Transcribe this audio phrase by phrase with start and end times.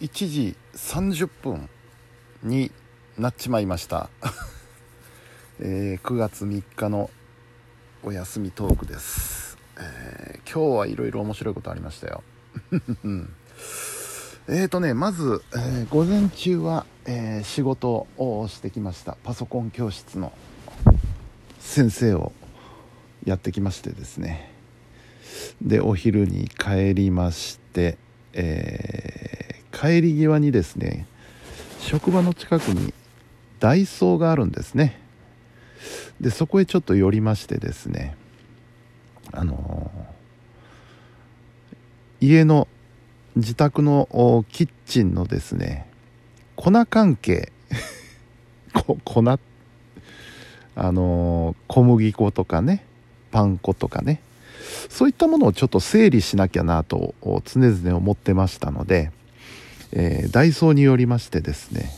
[0.00, 1.68] 1時30分
[2.44, 2.70] に
[3.18, 4.10] なっちまいました、
[5.58, 7.10] えー9月3日の
[8.04, 12.22] お休みトークです、えー今日はいろいろ面白いことありましたよ。
[14.46, 19.16] えーとねまず、えー午前中は、えー仕事をしてきました。
[19.24, 20.32] パソコン教室の
[21.58, 22.32] 先生を
[23.24, 24.54] やってきましてですね。
[25.60, 27.98] でお昼に帰りまして、
[28.32, 29.17] えー
[29.78, 31.06] 帰り際にですね
[31.78, 32.92] 職場の近くに
[33.60, 35.00] ダイソーがあるんですね。
[36.20, 38.16] でそこへちょっと寄りましてですね
[39.30, 39.90] あの
[42.20, 42.66] 家の
[43.36, 45.86] 自宅のキッチンのですね
[46.56, 47.52] 粉関係
[49.04, 49.22] 粉
[50.74, 52.84] あの小麦粉とかね
[53.30, 54.20] パン粉とかね
[54.88, 59.12] そういったものをちょっと整理しなきゃなと常々思ってましたので、
[59.92, 61.90] えーダイソーによりましてですね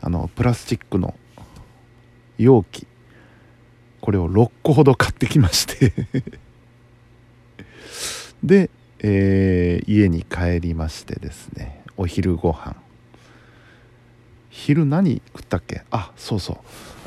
[0.00, 1.14] あのプラスチックの
[2.38, 2.86] 容器
[4.00, 5.92] これを6個ほど買ってきまして。
[8.42, 12.74] で、えー家に帰りましてですねお昼ご飯。
[14.50, 15.82] 昼何食ったっけ？
[15.90, 16.56] あそうそう。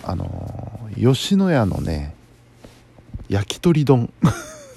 [0.03, 2.15] あのー吉野家のね
[3.27, 4.11] 焼き鳥丼。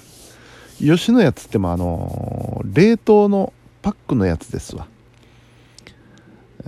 [0.79, 4.87] 吉野家っつってもあのー冷凍のパックのやつですわ。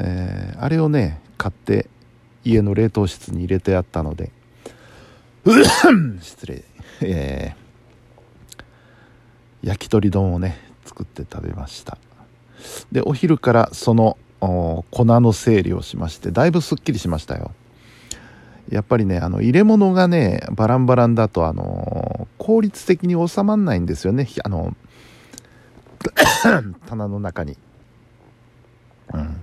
[0.04, 1.88] えーあれをね買って
[2.44, 4.32] 家の冷凍室に入れてあったので
[6.22, 6.64] 失礼、
[7.02, 7.62] えー
[9.64, 12.00] 焼き鳥丼をね作って食べました。
[12.92, 17.52] でお昼からそのお粉の整理をしましてだいぶすっきりしましたよ。
[18.70, 24.28] やっぱりねあの入れ物がねバランバランだとあの効率的に収まんないんですよね。
[24.44, 24.76] あの
[26.88, 27.56] 棚の中に。
[29.14, 29.42] うん。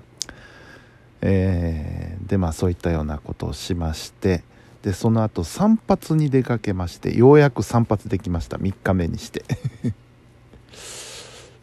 [1.21, 4.45] えーでまあそういったようなことをしまして
[4.83, 8.59] でその後散髪に出かけましてようやく散髪できました。
[8.59, 9.45] 3日目にして。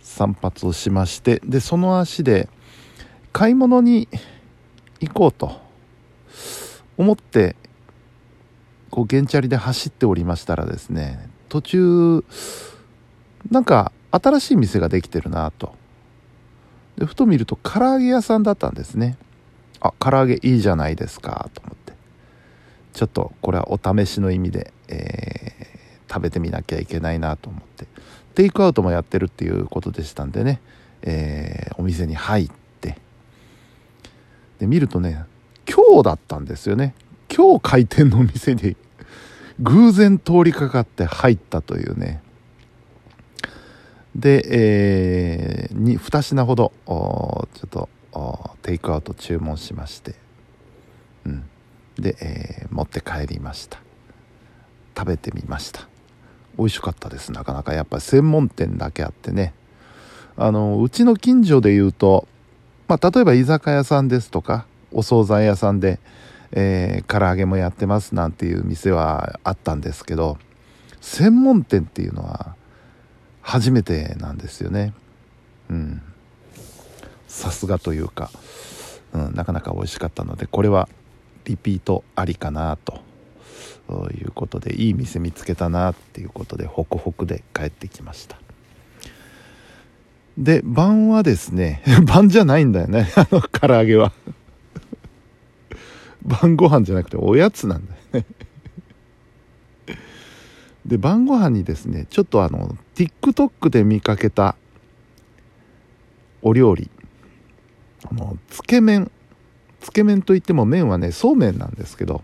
[0.01, 2.47] 散髪をしましてでその足で
[3.33, 4.07] 買い物に
[5.01, 5.59] 行こうと
[6.97, 7.57] 思って
[8.89, 12.23] こう原チャリで走っておりましたらですね途中
[13.51, 15.75] なんか新しい店ができてるなと。
[16.97, 19.17] でふと見ると唐揚げ屋さんだったんですね。
[19.81, 21.94] あ唐揚げいいじゃないですかと思って。
[22.94, 25.75] ちょっとこれはお試しの意味で、えー
[26.08, 27.88] 食べてみなきゃいけないなと思って。
[28.36, 30.62] テイクアウトもやってるっていうことでしたんでね、
[31.02, 32.50] えーお店に入っ
[32.80, 32.97] て。
[34.59, 35.25] で見るとね
[35.68, 36.94] 今日だったんですよね。
[37.36, 38.78] 今日開店のお店に
[39.59, 42.22] 偶然通りかかって入ったというね。
[44.16, 47.90] で、えー、に2品ほどちょっと
[48.61, 50.15] テイクアウト注文しまして、
[51.25, 51.43] うん、
[51.97, 53.79] で、えー持って帰りました。
[54.97, 55.87] 食べてみました。
[56.57, 57.31] 美味しかったです。
[57.31, 59.53] なかなかやっぱり専門店だけあってね。
[60.37, 62.27] あのうちの近所で言うと、
[62.87, 65.99] まあ、例えば居酒屋さんですとかお惣菜屋さんで、
[66.51, 70.37] えー唐揚げもやってますなんていう店はあったんですけど
[71.01, 72.55] 専門店っていうのは
[73.41, 74.93] 初めてなんですよね。
[75.69, 76.01] うん。
[77.35, 78.31] さすがというか、
[79.13, 80.88] うん、なかなか美味しかったのでこれは
[81.44, 83.03] リピートありかなと。
[84.19, 88.40] いうことでいい店見つけたなっていうことでホクホクで帰ってきました。
[90.40, 94.12] で晩はですね 晩じゃないんだよね あの唐揚げは。
[96.25, 98.25] 晩ご飯じゃなくておやつなんだよ
[99.88, 99.95] ね。
[100.84, 104.56] で晩ご飯にですねちょっとあの TikTok で見かけた
[106.41, 106.90] お料理。
[108.13, 109.11] のつけ麺。
[109.81, 112.23] つけ麺といっても麺はねそうめんなんですけど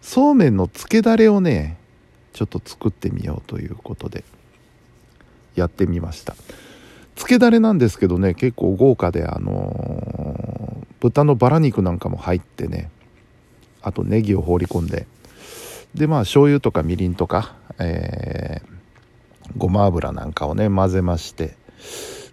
[0.00, 1.76] そうめんのつけだれをね
[2.32, 4.22] ちょっと作ってみようということで
[5.56, 6.36] やってみました。
[7.16, 12.90] つけだれなんですけどね結構豪華であのー豚のバラ肉なんかも入ってね
[13.82, 15.06] あとネギを放り込んで
[15.94, 18.78] でまあ醤油とかみりんとか、えー
[19.56, 21.56] ごま油なんかをね混ぜまして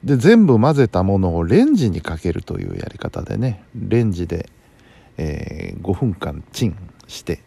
[0.06, 4.50] で全部混ぜたものをレンジにかけるというやり方でねレンジで、
[5.18, 7.42] えー5分間チンして、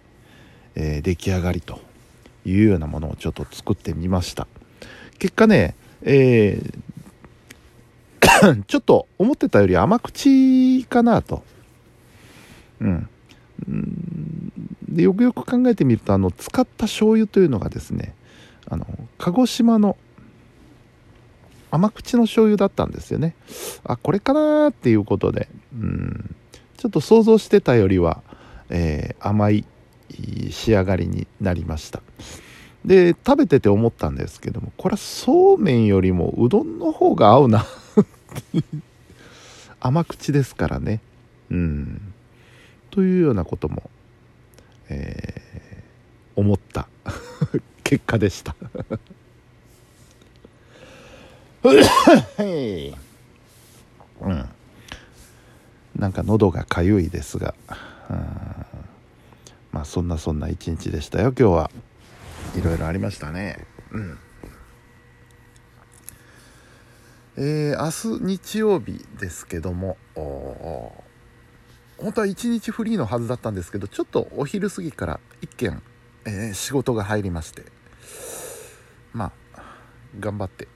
[0.75, 1.81] えー出来上がりと
[2.45, 4.47] いうようなものをちょっと作ってみました。
[5.19, 6.79] 結果ね、えー
[8.67, 11.45] ちょっと思ってたより甘口かなと。
[12.81, 13.09] うん。
[14.89, 18.15] でよくよく考えてみるとあの使った醤油というのがですね
[18.69, 18.87] あの
[19.19, 19.97] 鹿児島の
[21.71, 23.35] 甘口の醤油だったんですよね。
[23.85, 25.49] あこれかなっていうことで。
[25.75, 26.35] うん。
[26.77, 28.23] ちょっと想像してたよりは、
[28.71, 29.65] えー、甘い
[30.51, 32.01] 仕上がりになりました。
[32.85, 37.67] で食べてて思ったんですけどもこれはそうめんよりもうどんの方が合うな。
[39.81, 41.01] 甘口ですからね。
[41.51, 42.13] うん。
[42.91, 43.91] というようなことも、
[44.89, 46.89] えー、思った。
[47.85, 48.55] 結果でした。
[54.21, 54.49] うん。
[55.97, 57.55] なんか喉がかゆいですが、
[59.73, 61.71] まあそんなそんな一日でしたよ今日は。
[62.57, 63.67] いろいろありましたね。
[63.91, 64.19] うん。
[67.37, 69.97] えー、明日日曜日ですけども。
[70.15, 75.83] 本当は一日フリーのはずだったんですけどちょっとお昼過ぎから一件、
[76.25, 77.65] えー、仕事が入りまして。
[79.13, 79.63] まあ
[80.21, 80.69] 頑張って。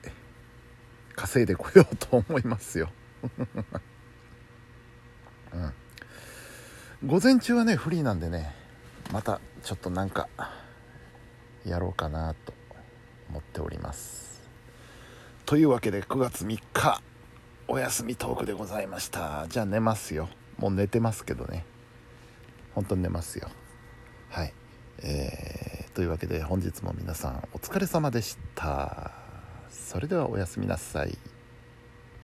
[1.23, 2.89] 稼いでこようと思いますよ、
[5.53, 5.73] うん、
[7.07, 8.53] 午前中はねフリーなんでね
[9.13, 10.27] またちょっとなんか
[11.65, 12.53] やろうかなと
[13.29, 14.41] 思っております。
[15.45, 17.01] というわけで9月3日
[17.69, 19.47] お休みトークでございました。
[19.47, 20.27] じゃあ寝ますよ。
[20.57, 21.63] もう寝てますけどね。
[22.75, 23.49] 本当に寝ますよ。
[24.27, 24.53] はい。
[24.97, 29.22] えー、というわけで本日も皆さんお疲れ様でした。
[29.73, 31.17] それではおやすみなさい。